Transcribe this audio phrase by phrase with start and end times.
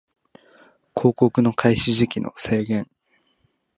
[0.97, 2.89] 広告の開始時期の制限